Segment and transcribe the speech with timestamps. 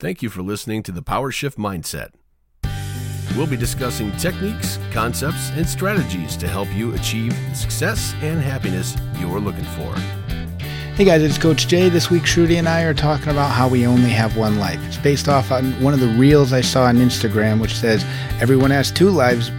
[0.00, 2.10] Thank you for listening to the Power Shift Mindset.
[3.36, 8.96] We'll be discussing techniques, concepts, and strategies to help you achieve the success and happiness
[9.18, 9.92] you're looking for.
[10.94, 11.88] Hey guys, it's Coach Jay.
[11.88, 14.78] This week, Shruti and I are talking about how we only have one life.
[14.86, 18.04] It's based off on one of the reels I saw on Instagram, which says,
[18.40, 19.50] Everyone has two lives.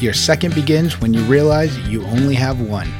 [0.00, 2.92] Your second begins when you realize you only have one.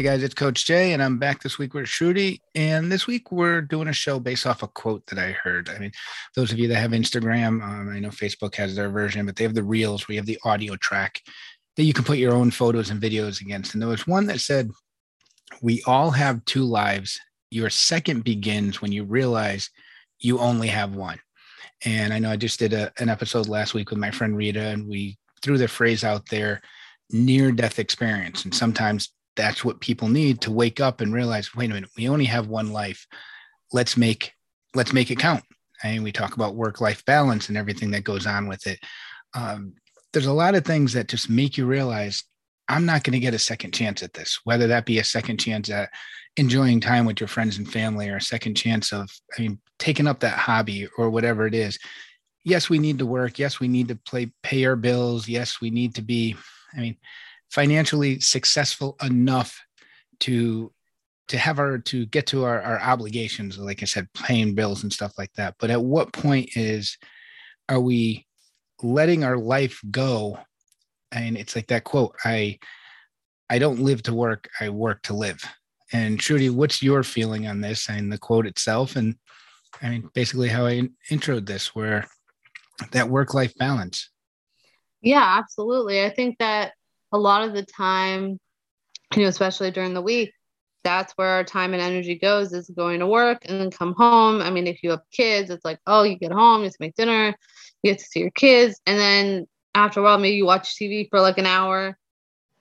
[0.00, 2.40] Hey guys, it's Coach Jay, and I'm back this week with Shruti.
[2.54, 5.68] And this week we're doing a show based off a quote that I heard.
[5.68, 5.92] I mean,
[6.34, 9.44] those of you that have Instagram, um, I know Facebook has their version, but they
[9.44, 11.20] have the reels where you have the audio track
[11.76, 13.74] that you can put your own photos and videos against.
[13.74, 14.70] And there was one that said,
[15.60, 17.20] We all have two lives.
[17.50, 19.68] Your second begins when you realize
[20.18, 21.20] you only have one.
[21.84, 24.62] And I know I just did a, an episode last week with my friend Rita,
[24.62, 26.62] and we threw the phrase out there
[27.10, 28.46] near death experience.
[28.46, 32.08] And sometimes that's what people need to wake up and realize wait a minute we
[32.08, 33.06] only have one life.
[33.72, 34.32] Let's make
[34.74, 35.44] let's make it count.
[35.82, 38.78] I and we talk about work life balance and everything that goes on with it.
[39.34, 39.74] Um,
[40.12, 42.24] there's a lot of things that just make you realize
[42.68, 45.38] i'm not going to get a second chance at this whether that be a second
[45.38, 45.88] chance at
[46.36, 50.06] enjoying time with your friends and family or a second chance of i mean taking
[50.06, 51.78] up that hobby or whatever it is.
[52.44, 53.38] Yes we need to work.
[53.38, 55.26] Yes we need to play pay our bills.
[55.26, 56.36] Yes we need to be
[56.74, 56.96] i mean
[57.50, 59.60] financially successful enough
[60.20, 60.72] to
[61.28, 64.92] to have our to get to our, our obligations like i said paying bills and
[64.92, 65.54] stuff like that.
[65.60, 66.98] But at what point is
[67.68, 68.26] are we
[68.82, 70.38] letting our life go?
[71.12, 72.58] And it's like that quote i
[73.48, 75.42] i don't live to work i work to live.
[75.92, 78.96] And Shruti what's your feeling on this and the quote itself?
[78.96, 79.16] And
[79.82, 82.08] i mean basically how i introed this where
[82.92, 84.10] that work life balance.
[85.00, 86.04] Yeah absolutely.
[86.04, 86.72] I think that
[87.12, 88.38] a lot of the time,
[89.14, 90.32] you know, especially during the week,
[90.82, 94.40] that's where our time and energy goes is going to work and then come home.
[94.40, 96.78] I mean, if you have kids, it's like, oh, you get home, you have to
[96.80, 97.34] make dinner,
[97.82, 98.80] you get to see your kids.
[98.86, 101.98] And then after a while, maybe you watch TV for like an hour,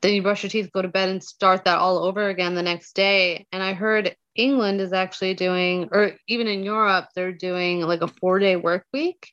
[0.01, 2.63] then you brush your teeth, go to bed, and start that all over again the
[2.63, 3.45] next day.
[3.51, 8.07] And I heard England is actually doing, or even in Europe, they're doing like a
[8.07, 9.31] four day work week,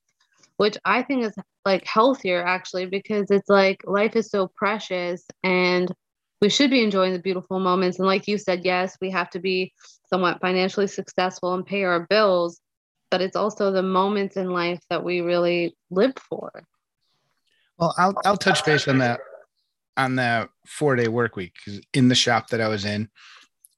[0.57, 1.35] which I think is
[1.67, 5.93] like healthier actually because it's like life is so precious and
[6.41, 7.99] we should be enjoying the beautiful moments.
[7.99, 9.75] And like you said yes we have to be
[10.09, 12.61] somewhat financially successful and pay our bills
[13.11, 16.51] but it's also the moments in life that we really live for.
[17.77, 19.21] Well i'll, I'll touch base on that
[19.97, 21.55] on the four day work week
[21.93, 23.09] in the shop that i was in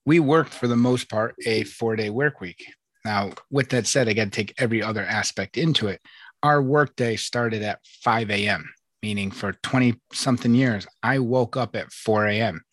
[0.05, 2.65] we worked for the most part a four day work week.
[3.05, 6.03] Now with that said i got to take every other aspect into it
[6.43, 8.69] our workday started at 5 a.m.,
[9.03, 12.65] meaning for 20 something years, I woke up at 4 a.m.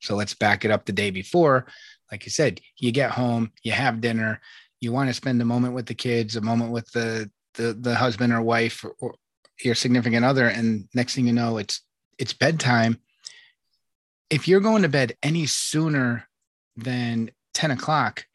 [0.00, 1.66] So let's back it up the day before.
[2.10, 4.40] Like you said, you get home, you have dinner,
[4.80, 7.94] you want to spend a moment with the kids, a moment with the the, the
[7.94, 9.14] husband or wife or, or
[9.62, 11.80] your significant other, and next thing you know, it's
[12.18, 12.98] it's bedtime.
[14.30, 16.28] If you're going to bed any sooner
[16.76, 18.26] than 10 o'clock,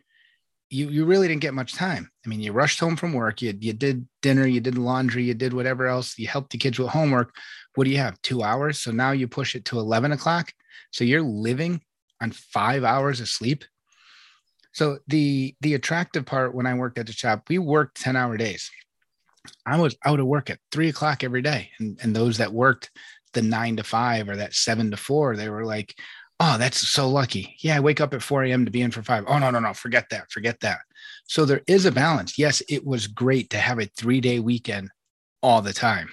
[0.69, 2.09] you you really didn't get much time.
[2.25, 5.33] I mean, you rushed home from work, you you did dinner, you did laundry, you
[5.33, 7.33] did whatever else, you helped the kids with homework.
[7.75, 8.21] What do you have?
[8.21, 8.79] Two hours.
[8.79, 10.53] So now you push it to 11 o'clock.
[10.91, 11.81] So you're living
[12.21, 13.65] on five hours of sleep.
[14.73, 18.37] So the the attractive part when I worked at the shop, we worked 10 hour
[18.37, 18.69] days.
[19.65, 21.71] I was out of work at three o'clock every day.
[21.79, 22.91] And, and those that worked
[23.33, 25.95] the nine to five or that seven to four, they were like,
[26.39, 27.57] Oh, that's so lucky.
[27.59, 28.63] Yeah, I wake up at 4 a.m.
[28.63, 29.25] to be in for five.
[29.27, 30.79] Oh, no, no, no, forget that, forget that.
[31.27, 32.37] So there is a balance.
[32.39, 34.89] Yes, it was great to have a three day weekend
[35.43, 36.09] all the time.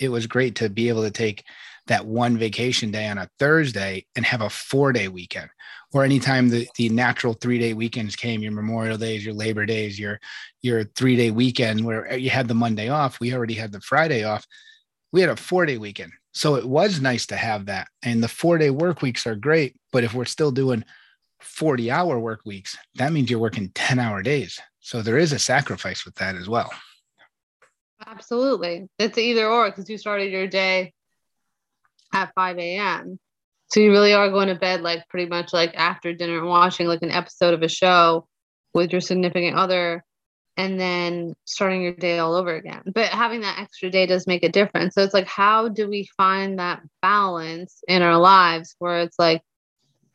[0.00, 1.44] It was great to be able to take
[1.86, 5.48] that one vacation day on a Thursday and have a four day weekend.
[5.92, 9.98] Or anytime the, the natural three day weekends came, your Memorial Days, your Labor Days,
[9.98, 10.20] your
[10.60, 14.24] your three day weekend where you had the Monday off, we already had the Friday
[14.24, 14.44] off.
[15.12, 16.12] We had a four day weekend.
[16.38, 17.88] So it was nice to have that.
[18.04, 19.74] And the four day work weeks are great.
[19.90, 20.84] But if we're still doing
[21.40, 24.60] 40 hour work weeks, that means you're working 10 hour days.
[24.78, 26.70] So there is a sacrifice with that as well.
[28.06, 28.88] Absolutely.
[29.00, 30.92] It's either or because you started your day
[32.12, 33.18] at 5 a.m.
[33.72, 36.86] So you really are going to bed like pretty much like after dinner and watching
[36.86, 38.28] like an episode of a show
[38.74, 40.04] with your significant other
[40.58, 42.82] and then starting your day all over again.
[42.92, 44.96] But having that extra day does make a difference.
[44.96, 49.40] So it's like, how do we find that balance in our lives where it's like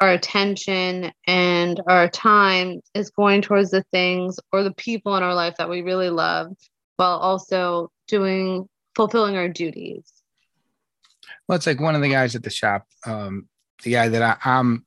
[0.01, 5.33] our attention and our time is going towards the things or the people in our
[5.33, 6.51] life that we really love
[6.97, 10.11] while also doing fulfilling our duties?
[11.47, 13.47] Well, it's like one of the guys at the shop, um,
[13.83, 14.83] the guy that I, I'm,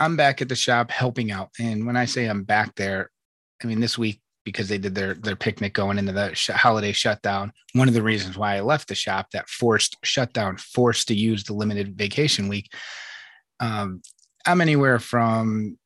[0.00, 1.50] I'm back at the shop helping out.
[1.60, 3.10] And when I say I'm back there,
[3.62, 6.92] I mean, this week because they did their their picnic going into the sh- holiday
[6.92, 7.52] shutdown.
[7.74, 11.44] One of the reasons why I left the shop, that forced shutdown, forced to use
[11.44, 12.72] the limited vacation week.
[13.60, 14.02] Um,
[14.46, 15.78] I'm anywhere from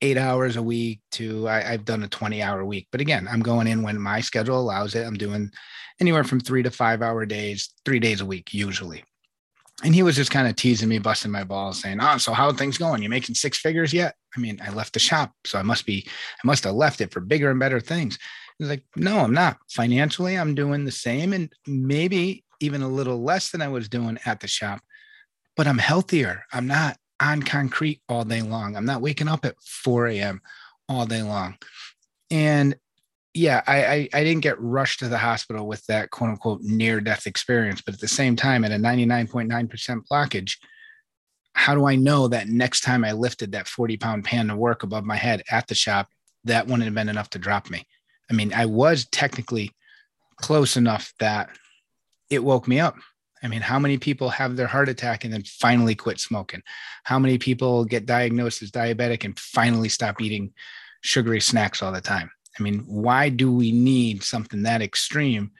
[0.00, 2.88] eight hours a week to I, have done a 20 hour week.
[2.90, 5.06] But again, I'm going in when my schedule allows it.
[5.06, 5.50] I'm doing
[6.00, 9.04] anywhere from three to five hour days, three days a week usually.
[9.84, 12.48] And he was just kind of teasing me, busting my balls, saying, "Oh, so how
[12.48, 13.02] are things going?
[13.02, 16.04] You making six figures yet?" I mean, I left the shop, so I must be,
[16.08, 18.18] I must have left it for bigger and better things.
[18.58, 19.58] He's like, "No, I'm not.
[19.70, 24.18] Financially, I'm doing the same, and maybe even a little less than I was doing
[24.26, 24.80] at the shop,
[25.56, 26.44] but I'm healthier.
[26.52, 28.76] I'm not on concrete all day long.
[28.76, 30.40] I'm not waking up at 4 a.m.
[30.88, 31.56] all day long.
[32.30, 32.76] And
[33.34, 37.00] yeah, I, I, I didn't get rushed to the hospital with that quote unquote near
[37.00, 40.56] death experience, but at the same time, at a 99.9% blockage,
[41.52, 44.82] how do I know that next time I lifted that 40 pound pan to work
[44.82, 46.08] above my head at the shop,
[46.44, 47.86] that wouldn't have been enough to drop me?
[48.30, 49.74] I mean, I was technically
[50.36, 51.50] close enough that
[52.30, 52.96] it woke me up.
[53.42, 56.62] I mean, how many people have their heart attack and then finally quit smoking?
[57.04, 60.52] How many people get diagnosed as diabetic and finally stop eating
[61.02, 62.30] sugary snacks all the time?
[62.58, 65.52] I mean, why do we need something that extreme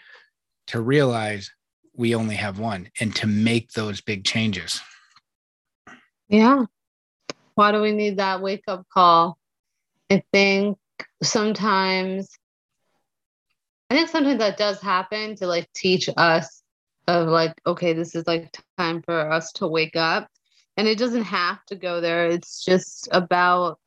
[0.68, 1.50] to realize
[1.94, 4.80] we only have one and to make those big changes?
[6.28, 6.64] Yeah.
[7.54, 9.38] Why do we need that wake up call?
[10.10, 10.78] I think
[11.22, 12.28] sometimes,
[13.90, 16.62] I think sometimes that does happen to like teach us
[17.06, 20.28] of like, okay, this is like time for us to wake up.
[20.76, 22.26] And it doesn't have to go there.
[22.28, 23.80] It's just about,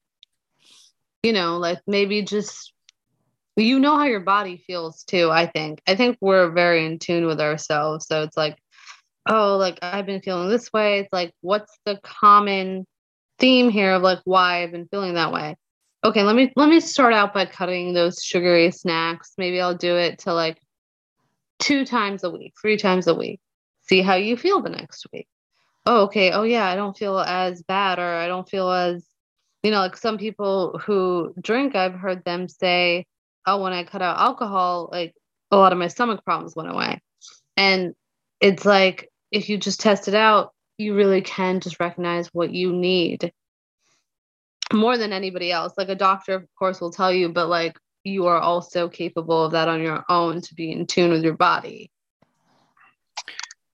[1.23, 2.73] you know, like maybe just
[3.61, 5.81] you know how your body feels too, I think.
[5.87, 8.07] I think we're very in tune with ourselves.
[8.07, 8.57] So it's like,
[9.27, 10.99] oh, like I've been feeling this way.
[10.99, 12.85] It's like, what's the common
[13.39, 15.55] theme here of like why I've been feeling that way?
[16.03, 19.33] Okay, let me let me start out by cutting those sugary snacks.
[19.37, 20.59] Maybe I'll do it to like
[21.59, 23.39] two times a week, three times a week.
[23.83, 25.27] See how you feel the next week.
[25.85, 26.31] Oh, okay.
[26.31, 29.05] Oh, yeah, I don't feel as bad, or I don't feel as,
[29.63, 33.05] you know, like some people who drink, I've heard them say,
[33.45, 35.13] oh, when I cut out alcohol, like
[35.51, 37.01] a lot of my stomach problems went away.
[37.57, 37.93] And
[38.39, 42.73] it's like, if you just test it out, you really can just recognize what you
[42.73, 43.31] need
[44.73, 45.73] more than anybody else.
[45.77, 49.51] Like a doctor, of course, will tell you, but like you are also capable of
[49.51, 51.91] that on your own to be in tune with your body.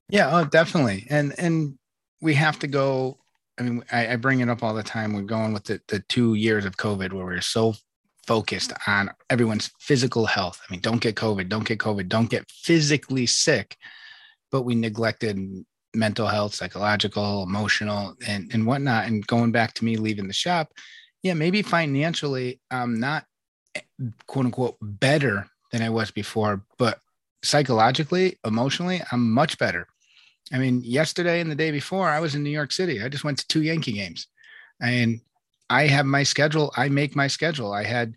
[0.09, 1.05] Yeah, oh, definitely.
[1.09, 1.77] And and
[2.21, 3.19] we have to go.
[3.59, 5.13] I mean, I, I bring it up all the time.
[5.13, 7.73] We're going with the, the two years of COVID where we're so
[8.27, 10.61] focused on everyone's physical health.
[10.67, 13.77] I mean, don't get COVID, don't get COVID, don't get physically sick,
[14.51, 15.39] but we neglected
[15.95, 19.07] mental health, psychological, emotional, and, and whatnot.
[19.07, 20.71] And going back to me leaving the shop,
[21.23, 23.25] yeah, maybe financially, I'm not
[24.27, 26.99] quote unquote better than I was before, but
[27.43, 29.87] psychologically, emotionally, I'm much better.
[30.51, 33.03] I mean, yesterday and the day before, I was in New York City.
[33.03, 34.27] I just went to two Yankee games.
[34.81, 35.19] And
[35.69, 36.71] I have my schedule.
[36.75, 37.73] I make my schedule.
[37.73, 38.15] I had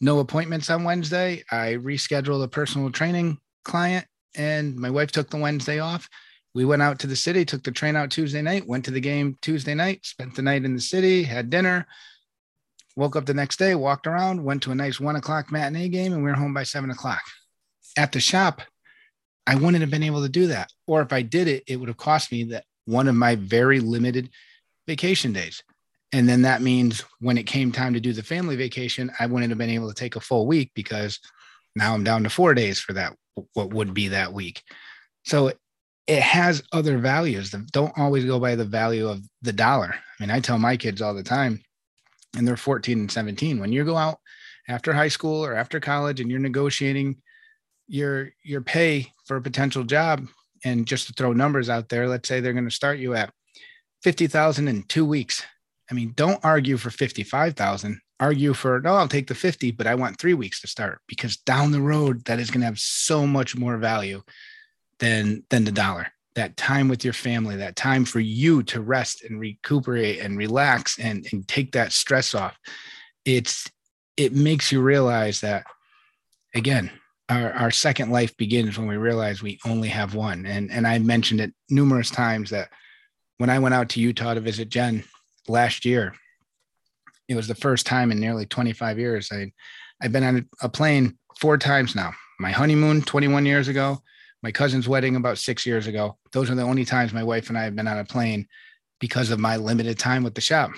[0.00, 1.42] no appointments on Wednesday.
[1.50, 4.06] I rescheduled a personal training client,
[4.36, 6.08] and my wife took the Wednesday off.
[6.54, 9.00] We went out to the city, took the train out Tuesday night, went to the
[9.00, 11.86] game Tuesday night, spent the night in the city, had dinner,
[12.96, 16.12] woke up the next day, walked around, went to a nice one o'clock matinee game,
[16.12, 17.22] and we were home by seven o'clock.
[17.96, 18.62] At the shop,
[19.46, 20.70] I wouldn't have been able to do that.
[20.86, 23.80] Or if I did it, it would have cost me that one of my very
[23.80, 24.30] limited
[24.86, 25.62] vacation days.
[26.12, 29.50] And then that means when it came time to do the family vacation, I wouldn't
[29.50, 31.18] have been able to take a full week because
[31.76, 33.14] now I'm down to four days for that,
[33.52, 34.62] what would be that week.
[35.24, 35.52] So
[36.06, 39.94] it has other values that don't always go by the value of the dollar.
[39.94, 41.62] I mean, I tell my kids all the time,
[42.36, 44.18] and they're 14 and 17, when you go out
[44.68, 47.16] after high school or after college and you're negotiating
[47.86, 50.26] your your pay for a potential job,
[50.64, 53.32] and just to throw numbers out there, let's say they're going to start you at
[54.02, 55.42] 50,000 in two weeks
[55.90, 58.00] I mean, don't argue for 55,000.
[58.20, 61.36] Argue for, no, I'll take the 50, but I want three weeks to start because
[61.36, 64.22] down the road, that is going to have so much more value
[64.98, 66.08] than, than the dollar.
[66.34, 70.98] That time with your family, that time for you to rest and recuperate and relax
[70.98, 72.58] and, and take that stress off.
[73.24, 73.70] It's,
[74.16, 75.64] it makes you realize that,
[76.54, 76.90] again,
[77.28, 80.46] our, our second life begins when we realize we only have one.
[80.46, 82.68] And, and I mentioned it numerous times that
[83.38, 85.04] when I went out to Utah to visit Jen
[85.48, 86.14] last year.
[87.28, 89.30] It was the first time in nearly 25 years.
[89.32, 89.52] I,
[90.00, 92.12] I've been on a plane four times now.
[92.40, 94.02] My honeymoon 21 years ago,
[94.42, 96.16] my cousin's wedding about six years ago.
[96.32, 98.46] Those are the only times my wife and I have been on a plane
[99.00, 100.70] because of my limited time with the shop.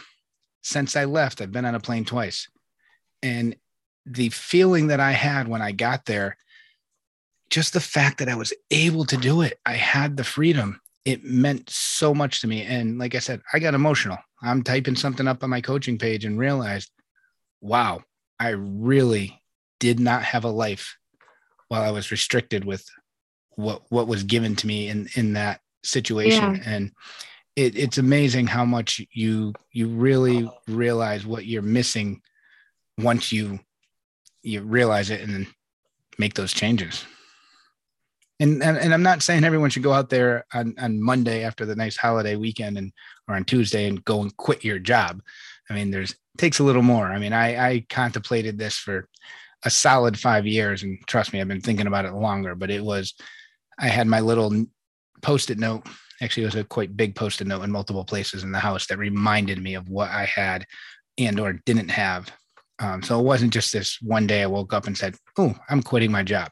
[0.62, 2.48] Since I left, I've been on a plane twice.
[3.22, 3.56] And
[4.06, 6.36] the feeling that I had when I got there,
[7.50, 10.80] just the fact that I was able to do it, I had the freedom.
[11.04, 12.62] It meant so much to me.
[12.62, 14.18] And like I said, I got emotional.
[14.42, 16.90] I'm typing something up on my coaching page and realized,
[17.61, 18.02] wow,
[18.38, 19.40] I really
[19.78, 20.97] did not have a life
[21.68, 22.85] while I was restricted with
[23.50, 26.56] what what was given to me in in that situation.
[26.56, 26.62] Yeah.
[26.64, 26.92] And
[27.56, 30.54] it, it's amazing how much you you really oh.
[30.68, 32.23] realize what you're missing
[32.99, 33.61] once you
[34.42, 35.47] you realize it and then
[36.18, 37.04] make those changes.
[38.40, 41.66] And, and, and I'm not saying everyone should go out there on, on Monday after
[41.66, 42.92] the nice holiday weekend and
[43.28, 45.23] or on Tuesday and go and quit your job.
[45.68, 47.06] I mean, there's takes a little more.
[47.06, 49.09] I mean, I, I contemplated this for
[49.64, 52.54] a solid five years, and trust me, I've been thinking about it longer.
[52.54, 53.14] But it was,
[53.78, 54.66] I had my little
[55.23, 55.87] post-it note.
[56.23, 58.99] Actually, it was a quite big post-it note in multiple places in the house that
[58.99, 60.66] reminded me of what I had
[61.18, 62.30] and or didn't have
[62.80, 65.82] um, so it wasn't just this one day I woke up and said, "Oh, I'm
[65.82, 66.50] quitting my job."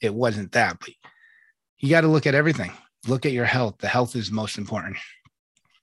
[0.00, 0.90] It wasn't that, but
[1.82, 2.72] you got to look at everything.
[3.08, 3.78] Look at your health.
[3.78, 4.96] The health is most important.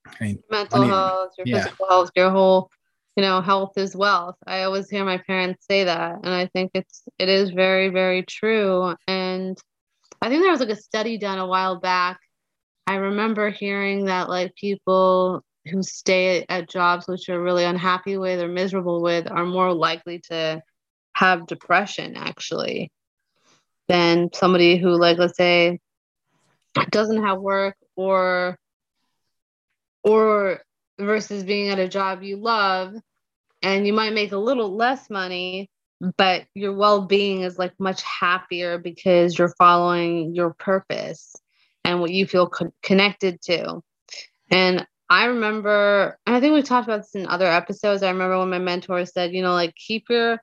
[0.08, 1.64] I mean, mental health, your yeah.
[1.64, 2.72] physical health, your whole,
[3.16, 4.38] you know, health is wealth.
[4.48, 8.24] I always hear my parents say that, and I think it's it is very very
[8.24, 8.96] true.
[9.08, 9.58] And
[10.22, 12.20] I think there was like a study done a while back.
[12.88, 18.42] I remember hearing that like people who stay at jobs which you're really unhappy with
[18.42, 20.64] or miserable with are more likely to
[21.14, 22.90] have depression actually
[23.90, 25.80] than somebody who like let's say
[26.90, 28.58] doesn't have work or
[30.04, 30.62] or
[31.00, 32.94] versus being at a job you love
[33.62, 35.70] and you might make a little less money
[36.18, 41.36] but your well-being is like much happier because you're following your purpose
[41.84, 43.82] and what you feel co- connected to
[44.52, 48.04] and I remember, and I think we talked about this in other episodes.
[48.04, 50.40] I remember when my mentor said, you know, like keep your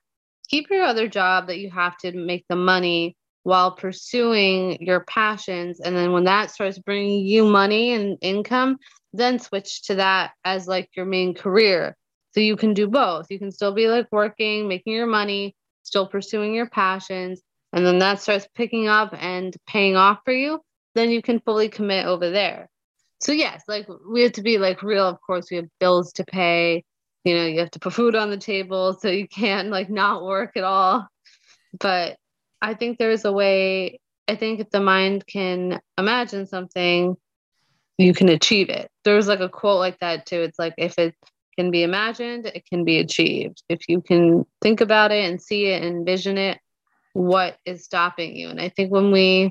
[0.49, 3.17] keep your other job that you have to make the money
[3.47, 5.79] while pursuing your passions.
[5.79, 8.77] And then when that starts bringing you money and income
[9.13, 11.97] then switch to that as like your main career.
[12.33, 13.27] So you can do both.
[13.31, 17.41] You can still be like working making your money still pursuing your passions
[17.73, 20.61] and then that starts picking up and paying off for you
[20.97, 22.69] then you can fully commit over there.
[23.21, 25.53] So yes like we have to be like real of course.
[25.53, 26.83] We have bills to pay.
[27.23, 30.25] You know you have to put food on the table so you can't like not
[30.25, 31.07] work at all.
[31.79, 32.17] But
[32.63, 33.99] i think there's a way
[34.29, 37.17] i think if the mind can imagine something
[37.99, 41.15] you can achieve it there's like a quote like that too it's like if it
[41.59, 45.67] can be imagined it can be achieved if you can think about it and see
[45.67, 46.59] it and envision it
[47.15, 49.51] what is stopping you and i think when we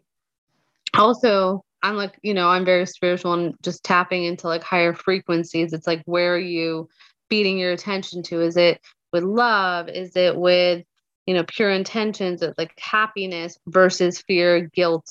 [0.94, 5.72] also I'm like, you know, I'm very spiritual and just tapping into like higher frequencies.
[5.72, 6.90] It's like, where are you
[7.30, 8.42] feeding your attention to?
[8.42, 8.82] Is it
[9.14, 9.88] with love?
[9.88, 10.84] Is it with,
[11.26, 15.10] you know, pure intentions, of like happiness versus fear, guilt,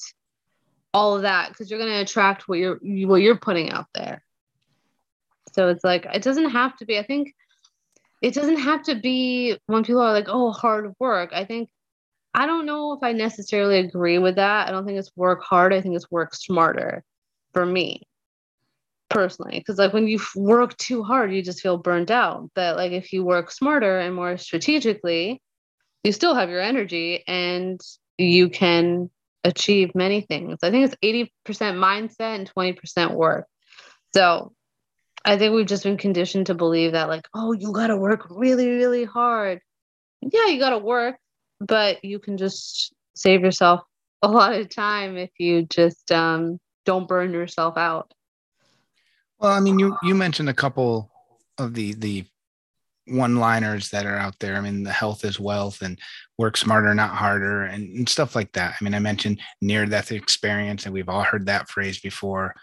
[0.93, 1.49] all of that?
[1.49, 4.23] Because you're going to attract what you're what you're putting out there.
[5.53, 6.99] So it's like it doesn't have to be.
[6.99, 7.35] I think
[8.23, 11.31] it doesn't have to be when people are like, oh, hard work.
[11.33, 11.69] I think
[12.35, 14.69] I don't know if I necessarily agree with that.
[14.69, 15.73] I don't think it's work hard.
[15.73, 17.05] I think it's work smarter
[17.53, 18.03] for me
[19.09, 19.59] personally.
[19.59, 22.51] Because, like, when you work too hard, you just feel burned out.
[22.55, 25.41] But, like, if you work smarter and more strategically,
[26.05, 27.81] you still have your energy and
[28.19, 29.11] you can
[29.43, 30.59] achieve many things.
[30.63, 33.47] I think it's 80% mindset and 20% work.
[34.15, 34.53] So,
[35.25, 38.27] I think we've just been conditioned to believe that, like, oh, you got to work
[38.29, 39.61] really, really hard.
[40.21, 41.17] Yeah, you got to work,
[41.61, 43.81] but you can just save yourself
[44.23, 48.13] a lot of time if you just um, don't burn yourself out.
[49.39, 51.11] Well, I mean, you you mentioned a couple
[51.59, 52.25] of the the
[53.07, 54.57] one liners that are out there.
[54.57, 55.99] I mean, the health is wealth and
[56.39, 58.77] work smarter, not harder, and, and stuff like that.
[58.81, 62.55] I mean, I mentioned near death experience, and we've all heard that phrase before.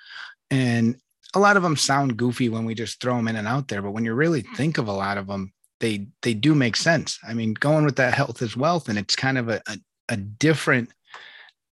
[0.49, 0.97] And
[1.33, 3.81] a lot of them sound goofy when we just throw them in and out there,
[3.81, 4.55] but when you really hmm.
[4.55, 7.17] think of a lot of them, they they do make sense.
[7.27, 9.77] I mean, going with that health is wealth, and it's kind of a, a,
[10.09, 10.89] a different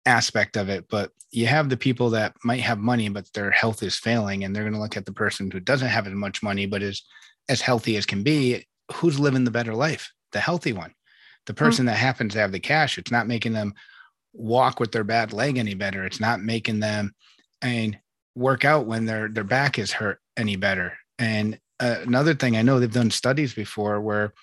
[0.06, 0.86] aspect of it.
[0.90, 4.56] But you have the people that might have money, but their health is failing, and
[4.56, 7.04] they're going to look at the person who doesn't have as much money, but is
[7.50, 8.66] as healthy as can be.
[8.94, 10.12] Who's living the better life?
[10.32, 10.94] The healthy one.
[11.46, 11.58] The hmm.
[11.58, 11.94] person mm-hmm.
[11.94, 12.98] that happens to have the cash.
[12.98, 13.74] It's not making them
[14.34, 16.06] walk with their bad leg any better.
[16.06, 17.14] It's not making them
[17.62, 18.00] I mean
[18.36, 20.94] work out when their their back is hurt any better.
[21.18, 24.34] And uh, another thing I know they've done studies before where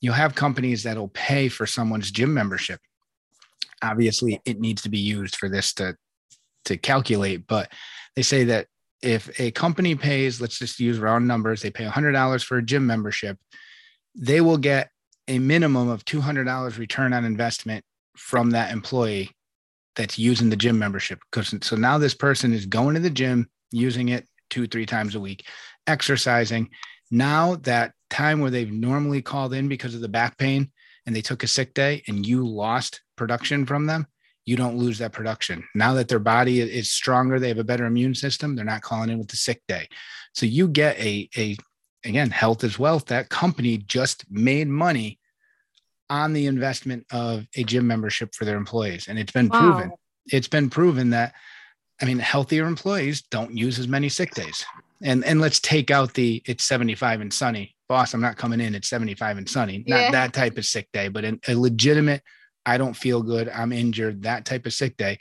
[0.00, 2.80] you'll have companies that'll pay for someone's gym membership.
[3.82, 5.96] Obviously, it needs to be used for this to
[6.66, 7.70] to calculate, but
[8.14, 8.68] they say that
[9.02, 12.86] if a company pays, let's just use round numbers, they pay $100 for a gym
[12.86, 13.38] membership,
[14.14, 14.90] they will get
[15.28, 17.84] a minimum of $200 return on investment
[18.16, 19.30] from that employee
[19.96, 21.20] that's using the gym membership.
[21.62, 25.20] So now this person is going to the gym using it two three times a
[25.20, 25.46] week
[25.86, 26.70] exercising.
[27.10, 30.70] Now that time where they've normally called in because of the back pain
[31.06, 34.06] and they took a sick day and you lost production from them
[34.44, 37.86] you don't lose that production now that their body is stronger they have a better
[37.86, 39.88] immune system they're not calling in with the sick day
[40.34, 41.56] so you get a a
[42.04, 45.18] again health is wealth that company just made money
[46.12, 49.08] on the investment of a gym membership for their employees.
[49.08, 49.60] And it's been wow.
[49.60, 49.92] proven,
[50.26, 51.32] it's been proven that,
[52.02, 54.62] I mean, healthier employees don't use as many sick days.
[55.02, 58.12] And, and let's take out the it's 75 and sunny boss.
[58.12, 58.74] I'm not coming in.
[58.74, 60.10] It's 75 and sunny, not yeah.
[60.10, 62.22] that type of sick day, but a legitimate,
[62.64, 63.48] I don't feel good.
[63.48, 64.22] I'm injured.
[64.22, 65.18] That type of sick day.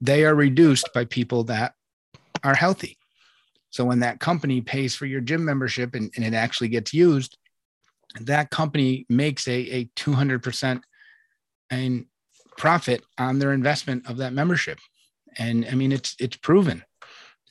[0.00, 1.74] They are reduced by people that
[2.42, 2.96] are healthy.
[3.70, 7.36] So when that company pays for your gym membership and, and it actually gets used,
[8.20, 10.82] that company makes a, a 200%
[11.70, 12.06] and
[12.58, 14.78] profit on their investment of that membership.
[15.38, 16.82] And I mean, it's, it's proven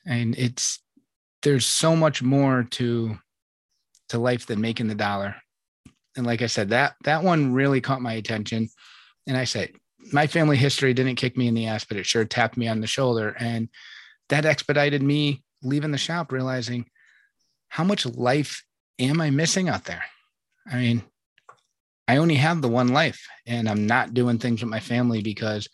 [0.06, 0.80] and it's,
[1.44, 3.18] there's so much more to,
[4.10, 5.36] to life than making the dollar.
[6.18, 8.68] And like I said, that, that one really caught my attention.
[9.30, 9.72] And I say,
[10.12, 12.82] my family history didn't kick me in the ass, but it sure tapped me on
[12.82, 13.36] the shoulder.
[13.40, 13.70] And
[14.30, 16.90] that expedited me leaving the shop, realizing
[17.68, 18.64] how much life
[18.98, 20.04] am I missing out there?
[20.70, 21.04] I mean,
[22.08, 25.68] I only have the one life and I'm not doing things with my family because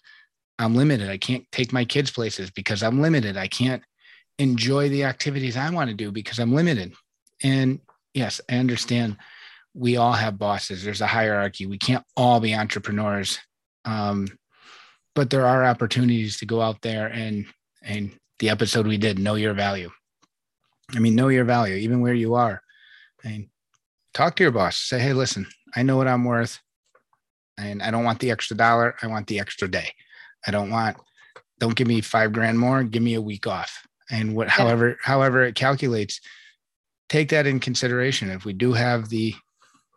[0.59, 1.09] I'm limited.
[1.09, 3.37] I can't take my kids places because I'm limited.
[3.37, 3.83] I can't
[4.37, 6.93] enjoy the activities I want to do because I'm limited.
[7.41, 7.79] And
[8.13, 9.15] yes, I understand
[9.75, 10.83] we all have bosses.
[10.83, 11.65] There's a hierarchy.
[11.65, 13.39] We can't all be entrepreneurs.
[13.83, 14.27] Um,
[15.13, 17.45] but there are opportunities to go out there and
[17.83, 19.91] and the episode we did, know your value.
[20.93, 22.61] I mean, know your value, even where you are.
[23.23, 23.49] I mean,
[24.13, 24.77] talk to your boss.
[24.77, 26.59] Say, hey, listen, I know what I'm worth.
[27.57, 28.95] And I don't want the extra dollar.
[29.01, 29.93] I want the extra day.
[30.45, 30.97] I don't want,
[31.59, 32.83] don't give me five grand more.
[32.83, 33.87] Give me a week off.
[34.11, 34.53] And what, yeah.
[34.53, 36.19] however, however it calculates,
[37.07, 38.29] take that in consideration.
[38.29, 39.33] If we do have the,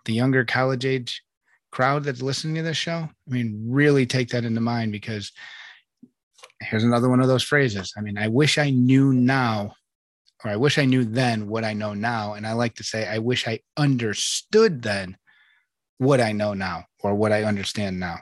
[0.09, 1.23] the younger college age
[1.71, 5.33] crowd that's listening to this show, I mean, really take that into mind because
[6.61, 7.93] here's another one of those phrases.
[7.97, 9.75] I mean, I wish I knew now
[10.43, 12.33] or I wish I knew then what I know now.
[12.33, 15.19] And I like to say, I wish I understood then
[15.99, 18.17] what I know now or what I understand now.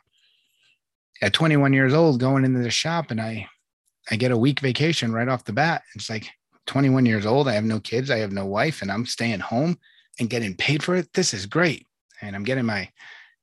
[1.23, 3.47] At 21 years old, going into the shop and I,
[4.11, 5.83] I get a week vacation right off the bat.
[5.95, 6.29] It's like
[6.67, 7.47] 21 years old.
[7.47, 8.11] I have no kids.
[8.11, 9.79] I have no wife and I'm staying home
[10.19, 11.13] and getting paid for it.
[11.13, 11.87] This is great.
[12.21, 12.91] And I'm getting my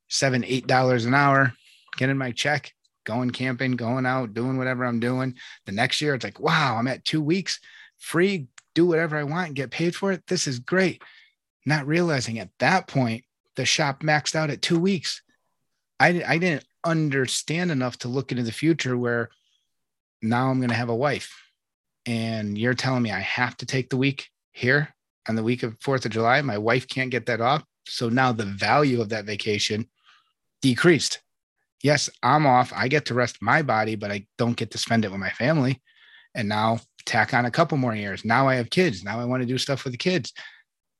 [0.09, 1.53] seven, eight dollars an hour,
[1.97, 2.73] getting my check,
[3.05, 5.36] going camping, going out, doing whatever I'm doing.
[5.65, 7.59] The next year, it's like, wow, I'm at two weeks
[8.03, 10.23] free, do whatever I want and get paid for it.
[10.27, 11.01] This is great.
[11.65, 13.23] Not realizing at that point,
[13.55, 15.21] the shop maxed out at two weeks.
[15.99, 19.29] I, I didn't understand enough to look into the future where
[20.21, 21.39] now I'm going to have a wife.
[22.05, 24.92] And you're telling me I have to take the week here
[25.27, 26.41] on the week of 4th of July.
[26.41, 27.63] My wife can't get that off.
[27.88, 29.88] So now the value of that vacation
[30.62, 31.21] decreased.
[31.81, 32.71] Yes, I'm off.
[32.73, 35.31] I get to rest my body, but I don't get to spend it with my
[35.31, 35.81] family.
[36.33, 38.23] And now tack on a couple more years.
[38.23, 39.03] Now I have kids.
[39.03, 40.33] Now I want to do stuff with the kids.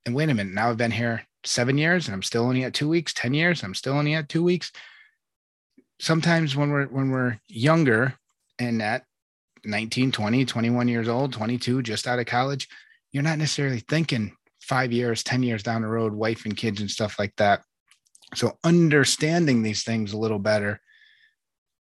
[0.06, 2.74] And wait a minute, now I've been here seven years and I'm still only at
[2.74, 4.72] two weeks, 10 years, I'm still only at two weeks.
[6.00, 8.16] Sometimes when we're when we're younger
[8.60, 9.06] and at
[9.64, 12.68] 19, 20, 21 years old, 22, just out of college,
[13.14, 16.92] you're not necessarily thinking five years, 10 years down the road, wife and kids and
[16.92, 17.62] stuff like that.
[18.36, 20.82] So understanding these things a little better,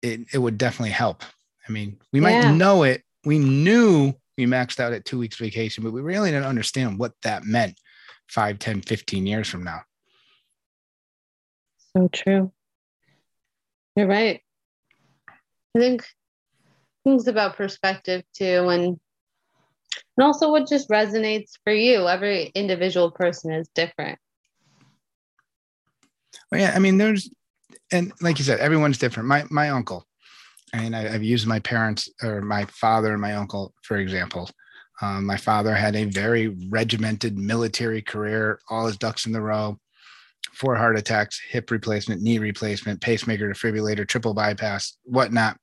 [0.02, 1.24] it, it would definitely help.
[1.68, 2.54] I mean, we might yeah.
[2.54, 6.46] know it we knew we maxed out at two weeks vacation, but we really didn't
[6.46, 7.80] understand what that meant
[8.30, 9.82] 5, 10, 15 years from now.
[11.96, 12.52] So true.
[13.96, 14.42] You're right.
[15.76, 16.06] I think
[17.04, 19.00] things about perspective too, and
[20.18, 22.08] and also what just resonates for you.
[22.08, 24.20] Every individual person is different.
[26.52, 27.30] Well, yeah, I mean, there's,
[27.92, 29.28] and like you said, everyone's different.
[29.28, 30.06] My my uncle,
[30.74, 34.50] and I, have used my parents or my father and my uncle for example.
[35.02, 39.80] Um, my father had a very regimented military career, all his ducks in the row,
[40.54, 45.58] four heart attacks, hip replacement, knee replacement, pacemaker, defibrillator, triple bypass, whatnot.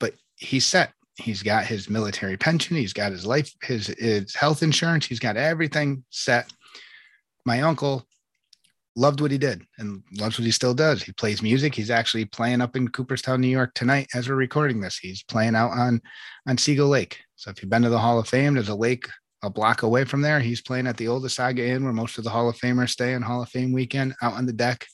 [0.00, 0.92] But he's set.
[1.16, 2.76] He's got his military pension.
[2.76, 5.06] He's got his life, his, his health insurance.
[5.06, 6.50] He's got everything set.
[7.46, 8.06] My uncle
[8.96, 11.02] loved what he did and loves what he still does.
[11.02, 11.74] He plays music.
[11.74, 14.98] He's actually playing up in Cooperstown, New York tonight as we're recording this.
[14.98, 16.00] He's playing out on
[16.46, 17.20] on Otsego Lake.
[17.36, 19.06] So if you've been to the Hall of Fame, there's a lake
[19.44, 20.40] a block away from there.
[20.40, 23.22] He's playing at the Otesaga Inn where most of the Hall of Famers stay on
[23.22, 24.86] Hall of Fame weekend out on the deck.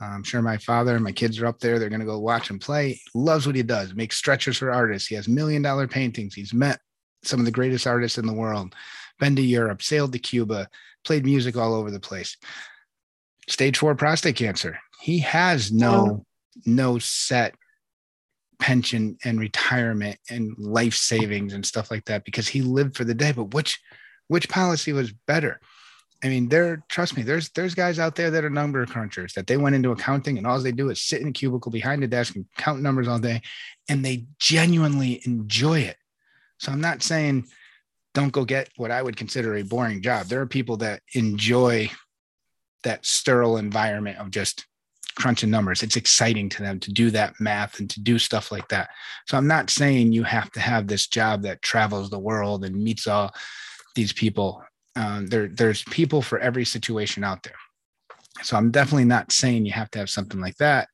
[0.00, 1.78] I'm sure my father and my kids are up there.
[1.78, 3.00] They're going to go watch him play.
[3.14, 3.94] Loves what he does.
[3.94, 5.08] Makes stretchers for artists.
[5.08, 6.34] He has million dollar paintings.
[6.34, 6.78] He's met
[7.24, 8.74] some of the greatest artists in the world.
[9.18, 10.68] Been to Europe, sailed to Cuba,
[11.04, 12.36] played music all over the place.
[13.48, 14.78] Stage four prostate cancer.
[15.00, 16.26] He has no oh.
[16.64, 17.54] no set
[18.60, 23.14] pension and retirement and life savings and stuff like that because he lived for the
[23.14, 23.32] day.
[23.32, 23.80] But which
[24.28, 25.60] which policy was better?
[26.22, 29.46] I mean, there, trust me, there's there's guys out there that are number crunchers that
[29.46, 32.08] they went into accounting and all they do is sit in a cubicle behind a
[32.08, 33.40] desk and count numbers all day,
[33.88, 35.96] and they genuinely enjoy it.
[36.58, 37.46] So I'm not saying
[38.14, 40.26] don't go get what I would consider a boring job.
[40.26, 41.90] There are people that enjoy
[42.82, 44.66] that sterile environment of just
[45.14, 45.82] crunching numbers.
[45.82, 48.90] It's exciting to them to do that math and to do stuff like that.
[49.26, 52.82] So I'm not saying you have to have this job that travels the world and
[52.82, 53.32] meets all
[53.94, 54.62] these people.
[54.98, 57.54] Um, there, there's people for every situation out there.
[58.42, 60.88] So I'm definitely not saying you have to have something like that.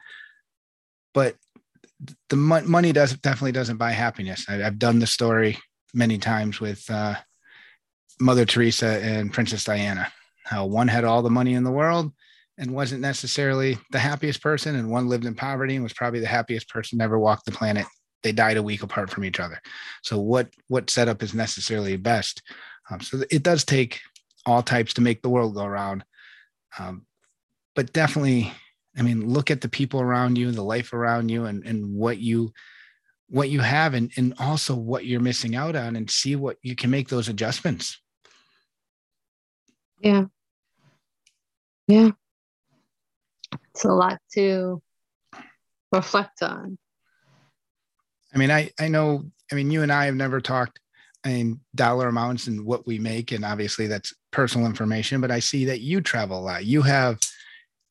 [1.15, 1.37] But
[2.29, 4.45] the mo- money does definitely doesn't buy happiness.
[4.49, 5.59] I, have done the story
[5.95, 7.15] many times with uh,
[8.21, 10.13] Mother Teresa and Princess Diana.
[10.45, 12.13] How one had all the money in the world
[12.59, 16.27] and wasn't necessarily the happiest person, and one lived in poverty and was probably the
[16.27, 17.87] happiest person ever walked the planet.
[18.23, 19.59] They died a week apart from each other.
[20.03, 22.43] So what what setup is necessarily best?
[22.91, 24.01] Um, so it does take
[24.47, 26.05] all types to make the world go around.
[26.79, 27.07] Um,
[27.75, 28.53] but definitely,
[28.97, 32.19] I mean, look at the people around you, the life around you, and and what
[32.19, 32.53] you
[33.29, 36.77] what you have, and and also what you're missing out on, and see what you
[36.77, 38.01] can make those adjustments.
[40.01, 40.25] Yeah.
[41.89, 42.11] Yeah
[43.75, 44.81] it's a lot to
[45.93, 46.79] reflect on.
[48.35, 49.25] I mean, I I know.
[49.51, 50.81] I mean, you and I have never talked
[51.25, 55.21] in dollar amounts and what we make, and obviously that's personal information.
[55.21, 56.65] But I see that you travel a lot.
[56.65, 57.19] You have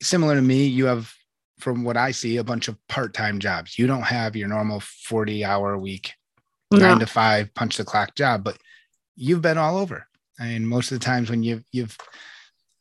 [0.02, 0.66] similar to me.
[0.66, 1.12] You have,
[1.58, 3.78] from what I see, a bunch of part-time jobs.
[3.78, 6.12] You don't have your normal forty-hour week,
[6.70, 6.78] no.
[6.78, 8.58] nine to five punch the clock job, but
[9.16, 10.06] you've been all over.
[10.38, 11.96] I mean, most of the times when you've you've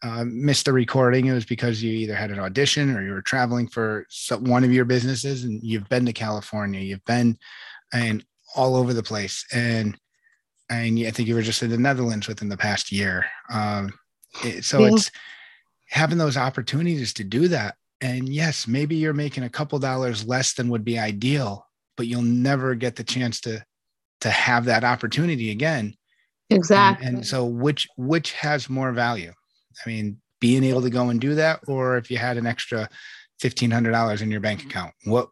[0.04, 3.22] uh, missed the recording, it was because you either had an audition or you were
[3.22, 7.38] traveling for some, one of your businesses and you've been to California, you've been
[7.94, 9.46] and all over the place.
[9.54, 9.98] And
[10.70, 13.26] and I think you were just in the Netherlands within the past year.
[13.50, 13.94] Um,
[14.44, 14.94] it, so yeah.
[14.94, 15.12] it's
[15.90, 17.76] having those opportunities to do that.
[18.02, 22.22] And yes, maybe you're making a couple dollars less than would be ideal, but you'll
[22.22, 23.64] never get the chance to
[24.22, 25.94] to have that opportunity again.
[26.50, 27.08] Exactly.
[27.08, 29.34] And, and so which which has more value?
[29.86, 32.90] I mean, being able to go and do that, or if you had an extra
[33.40, 35.30] fifteen hundred dollars in your bank account, what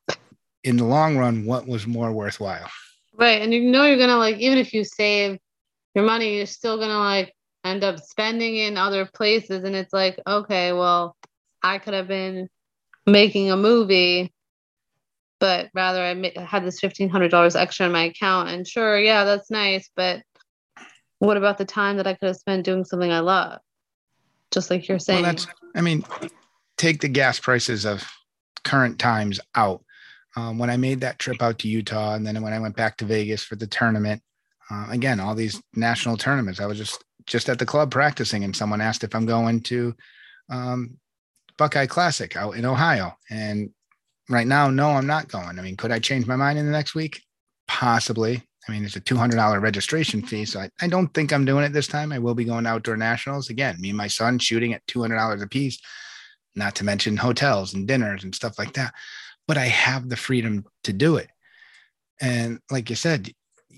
[0.63, 2.69] in the long run, what was more worthwhile?
[3.21, 5.37] Right, and you know you're gonna like even if you save
[5.95, 10.19] your money, you're still gonna like end up spending in other places, and it's like
[10.27, 11.15] okay, well,
[11.61, 12.49] I could have been
[13.05, 14.33] making a movie
[15.39, 18.49] but rather I had this $1,500 extra in my account.
[18.49, 19.89] And sure, yeah, that's nice.
[19.95, 20.21] But
[21.17, 23.59] what about the time that I could have spent doing something I love?
[24.51, 25.23] just like you're saying.
[25.23, 26.03] Well, that's, I mean,
[26.77, 28.07] take the gas prices of
[28.63, 29.83] current times out.
[30.35, 32.97] Um, when I made that trip out to Utah, and then when I went back
[32.97, 34.21] to Vegas for the tournament,
[34.69, 38.55] uh, again, all these national tournaments, I was just just at the club practicing, and
[38.55, 39.93] someone asked if I'm going to
[40.49, 40.97] um,
[41.57, 43.71] Buckeye Classic out in Ohio, and
[44.29, 45.59] right now, no, I'm not going.
[45.59, 47.21] I mean, could I change my mind in the next week?
[47.67, 48.41] Possibly.
[48.67, 50.45] I mean, it's a $200 registration fee.
[50.45, 52.11] So I, I don't think I'm doing it this time.
[52.11, 53.77] I will be going outdoor nationals again.
[53.79, 55.79] Me and my son shooting at $200 a piece,
[56.55, 58.93] not to mention hotels and dinners and stuff like that.
[59.47, 61.29] But I have the freedom to do it.
[62.21, 63.31] And like you said,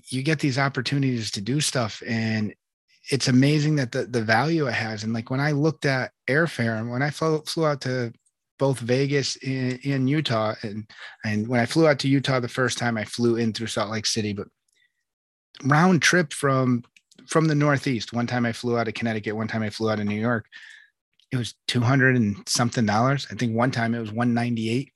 [0.08, 2.02] you get these opportunities to do stuff.
[2.06, 2.54] And
[3.10, 5.04] it's amazing that the, the value it has.
[5.04, 8.12] And like when I looked at airfare and when I flew, flew out to
[8.58, 10.88] both Vegas and, Utah, and,
[11.24, 13.90] and when I flew out to Utah the first time, I flew in through Salt
[13.90, 14.46] Lake City, but
[15.64, 16.82] round trip from
[17.28, 18.12] from the Northeast.
[18.12, 19.36] One time I flew out of Connecticut.
[19.36, 20.46] One time I flew out of New York.
[21.30, 23.26] It was two hundred and something dollars.
[23.30, 24.93] I think one time it was one ninety eight.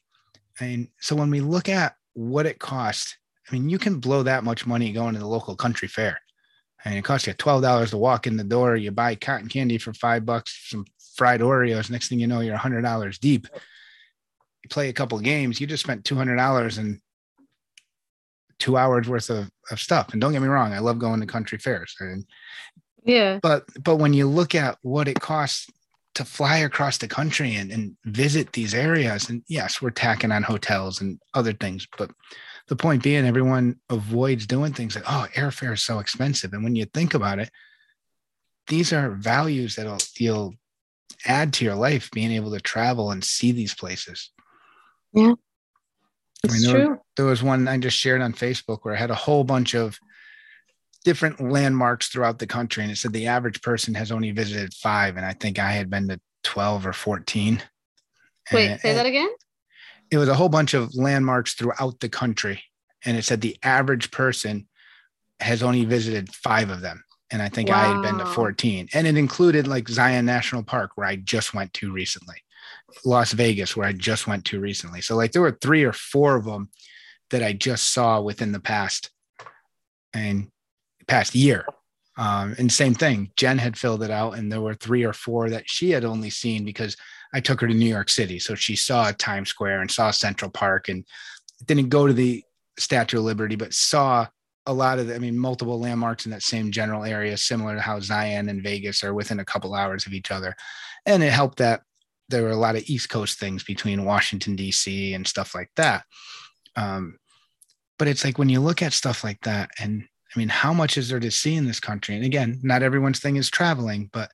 [0.60, 3.16] And so when we look at what it costs,
[3.48, 6.20] I mean, you can blow that much money going to the local country fair.
[6.84, 8.76] I mean, it costs you twelve dollars to walk in the door.
[8.76, 10.84] You buy cotton candy for five bucks, some
[11.16, 11.90] fried Oreos.
[11.90, 13.48] Next thing you know, you're a hundred dollars deep.
[14.62, 17.00] You play a couple games, you just spent two hundred dollars, and
[18.58, 20.12] two hours worth of, of stuff.
[20.12, 21.94] And don't get me wrong, I love going to country fairs.
[22.00, 22.24] And
[23.04, 23.38] yeah.
[23.42, 25.68] But but when you look at what it costs
[26.18, 30.42] to fly across the country and, and visit these areas, and yes, we're tacking on
[30.42, 32.10] hotels and other things, but
[32.66, 36.52] the point being everyone avoids doing things like, oh, airfare is so expensive.
[36.52, 37.52] And when you think about it,
[38.66, 40.54] these are values that'll you'll
[41.24, 44.32] add to your life being able to travel and see these places.
[45.14, 45.34] Yeah.
[46.44, 47.00] I mean, there, true.
[47.16, 49.96] there was one I just shared on Facebook where I had a whole bunch of
[51.08, 55.16] different landmarks throughout the country, and it said the average person has only visited five,
[55.16, 57.62] and I think I had been to twelve or fourteen.
[58.52, 59.30] Wait, and, say that again.
[60.10, 62.62] It was a whole bunch of landmarks throughout the country,
[63.06, 64.68] and it said the average person
[65.40, 67.76] has only visited five of them, and I think wow.
[67.76, 71.54] I had been to fourteen, and it included like Zion National Park, where I just
[71.54, 72.36] went to recently.
[73.06, 75.00] Las Vegas, where I just went to recently.
[75.00, 76.68] So like there were three or four of them
[77.30, 79.10] that I just saw within the past
[80.12, 80.50] and
[81.08, 81.64] past year.
[82.16, 85.50] Um, and same thing, Jen had filled it out, and there were three or four
[85.50, 86.96] that she had only seen because
[87.32, 88.38] I took her to New York City.
[88.38, 91.04] So she saw Times Square and saw Central Park and
[91.66, 92.42] didn't go to the
[92.78, 94.26] Statue of Liberty, but saw
[94.66, 97.80] a lot of, the, I mean, multiple landmarks in that same general area, similar to
[97.80, 100.54] how Zion and Vegas are within a couple hours of each other.
[101.06, 101.82] And it helped that
[102.28, 105.14] there were a lot of East Coast things between Washington, D.C.
[105.14, 106.04] and stuff like that.
[106.76, 107.18] Um,
[107.98, 110.98] but it's like when you look at stuff like that, and I mean, how much
[110.98, 112.14] is there to see in this country?
[112.14, 114.30] And again, not everyone's thing is traveling, but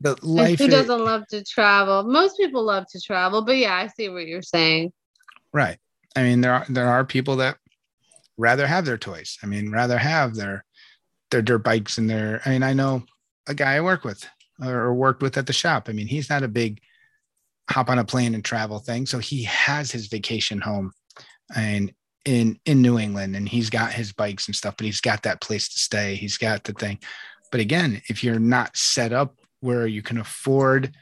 [0.00, 0.58] the life.
[0.58, 2.04] Who doesn't love to travel?
[2.04, 4.92] Most people love to travel, but yeah, I see what you're saying.
[5.52, 5.78] Right.
[6.14, 7.56] I mean, there are there are people that
[8.36, 9.38] rather have their toys.
[9.42, 10.64] I mean, rather have their
[11.30, 12.42] their dirt bikes and their.
[12.44, 13.04] I mean, I know
[13.46, 14.28] a guy I work with
[14.62, 15.88] or worked with at the shop.
[15.88, 16.80] I mean, he's not a big
[17.70, 19.06] hop on a plane and travel thing.
[19.06, 20.92] So he has his vacation home
[21.54, 21.92] and
[22.26, 25.40] in in New England and he's got his bikes and stuff, but he's got that
[25.40, 26.16] place to stay.
[26.16, 26.98] He's got the thing.
[27.50, 30.92] But again, if you're not set up where you can afford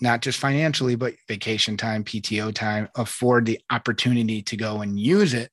[0.00, 5.34] not just financially, but vacation time, PTO time, afford the opportunity to go and use
[5.34, 5.50] it,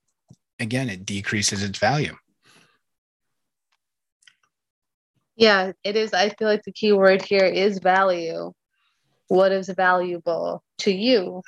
[0.59, 2.15] again, it decreases its value.
[5.35, 6.13] Yeah, it is.
[6.13, 8.53] I feel like the key word here is value.
[9.27, 11.43] What is valuable to you?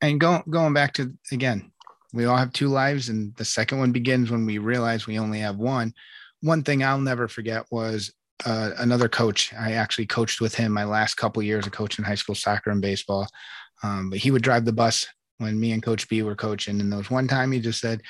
[0.00, 1.72] And going going back to again,
[2.12, 5.40] we all have two lives, and the second one begins when we realize we only
[5.40, 5.94] have one.
[6.40, 8.12] One thing I'll never forget was
[8.44, 9.52] uh, another coach.
[9.54, 12.70] I actually coached with him my last couple of years of coaching high school soccer
[12.70, 13.28] and baseball.
[13.82, 15.06] Um, but he would drive the bus
[15.38, 16.80] when me and Coach B were coaching.
[16.80, 18.02] And there was one time he just said,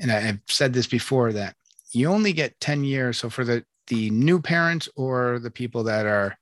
[0.00, 1.54] and I've said this before that
[1.92, 3.18] you only get 10 years.
[3.18, 6.36] So for the the new parents or the people that are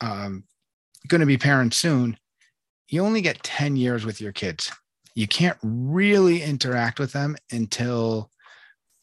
[0.00, 0.42] um,
[1.06, 2.18] going to be parents soon,
[2.88, 4.72] you only get 10 years with your kids.
[5.14, 8.30] You can't really interact with them until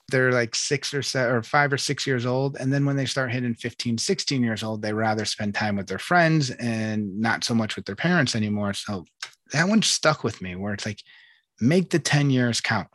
[0.09, 2.57] they're like six or seven or five or six years old.
[2.57, 5.87] And then when they start hitting 15, 16 years old, they rather spend time with
[5.87, 8.73] their friends and not so much with their parents anymore.
[8.73, 9.05] So
[9.53, 10.99] that one stuck with me where it's like,
[11.61, 12.87] make the 10 years count.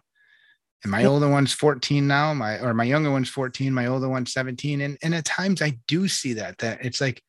[0.82, 4.32] And my older one's 14 now, my or my younger one's 14, my older one's
[4.32, 4.82] 17.
[4.82, 7.22] And, and at times I do see that that it's like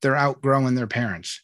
[0.00, 1.42] they're outgrowing their parents.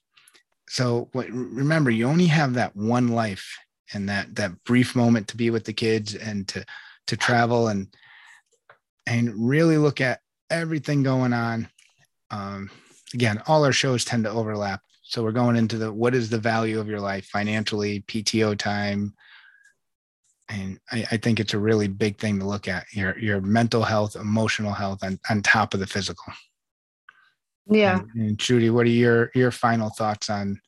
[0.69, 3.59] So what, remember, you only have that one life
[3.93, 6.65] and that that brief moment to be with the kids and to
[7.07, 7.89] to travel and
[9.07, 10.21] and really look at
[10.51, 11.69] everything going on.
[12.31, 12.71] Um,
[13.15, 14.83] again, all our shows tend to overlap.
[15.03, 19.15] So we're going into the what is the value of your life financially, PTO time,
[20.49, 23.83] and I, I, think it's a really big thing to look at your your mental
[23.83, 26.33] health emotional health on, on top of the physical
[27.71, 30.61] yeah and, and Shruti what are your your final thoughts on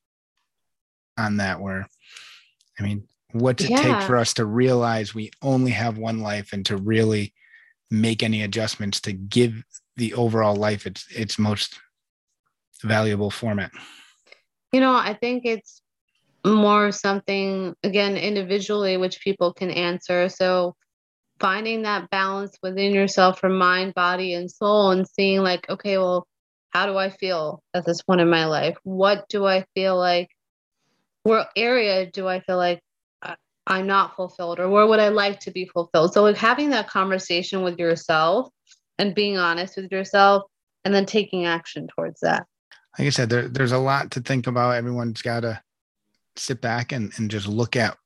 [1.19, 1.87] on that where
[2.79, 3.83] i mean what's it yeah.
[3.83, 7.33] take for us to realize we only have one life and to really
[7.91, 9.65] make any adjustments to give
[9.97, 11.79] the overall life its its most
[12.83, 13.71] valuable format?
[14.73, 15.83] You know i think it's
[16.45, 20.29] more something again individually which people can answer.
[20.29, 20.75] So
[21.39, 26.27] finding that balance within yourself for mind body and soul and seeing like okay well
[26.71, 28.77] how do i feel at this point in my life?
[28.85, 30.29] What do i feel like
[31.23, 32.81] where area do i feel like
[33.67, 36.89] i'm not fulfilled or where would i like to be fulfilled so like having that
[36.89, 38.49] conversation with yourself
[38.99, 40.43] and being honest with yourself
[40.85, 42.47] and then taking action towards that
[42.99, 45.61] like i said there, there's a lot to think about everyone's got to
[46.37, 47.97] sit back and, and just look at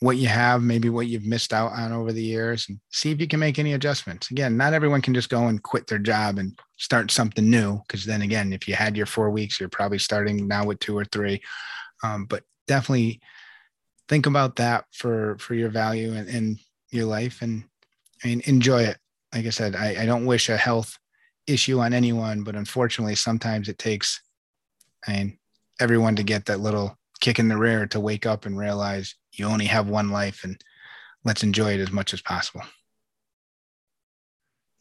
[0.00, 3.20] what you have, maybe what you've missed out on over the years, and see if
[3.20, 4.30] you can make any adjustments.
[4.30, 7.80] Again, not everyone can just go and quit their job and start something new.
[7.86, 10.96] Because then again, if you had your four weeks, you're probably starting now with two
[10.96, 11.40] or three.
[12.02, 13.20] Um, but definitely
[14.08, 16.58] think about that for for your value and in
[16.90, 17.64] your life, and
[18.22, 18.98] I mean enjoy it.
[19.34, 20.96] Like I said, I, I don't wish a health
[21.46, 24.22] issue on anyone, but unfortunately, sometimes it takes,
[25.06, 25.38] I mean,
[25.80, 29.46] everyone to get that little kick in the rear to wake up and realize you
[29.46, 30.60] only have one life and
[31.24, 32.62] let's enjoy it as much as possible.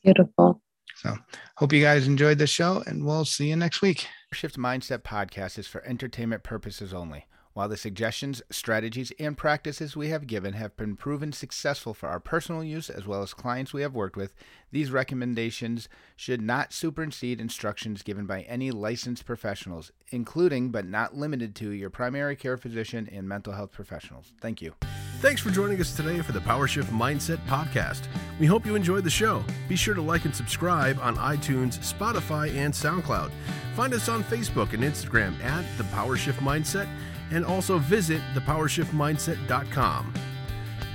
[0.04, 0.62] Beautiful.
[0.98, 1.18] So
[1.58, 4.08] hope you guys enjoyed the show and we'll see you next week.
[4.34, 7.26] Shift Mindset podcast is for entertainment purposes only.
[7.54, 12.20] While the suggestions, strategies, and practices we have given have been proven successful for our
[12.20, 14.34] personal use as well as clients we have worked with,
[14.72, 21.54] these recommendations should not supersede instructions given by any licensed professionals, including but not limited
[21.58, 24.34] to your primary care physician and mental health professionals.
[24.42, 24.74] Thank you.
[25.20, 28.08] Thanks for joining us today for the PowerShift Mindset Podcast.
[28.40, 29.44] We hope you enjoyed the show.
[29.70, 33.32] Be sure to like and subscribe on iTunes, Spotify, and SoundCloud.
[33.76, 36.90] Find us on Facebook and Instagram at the PowerShift Mindset
[37.34, 40.14] and also visit thepowershiftmindset.com.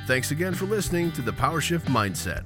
[0.07, 2.44] Thanks again for listening to the PowerShift Mindset.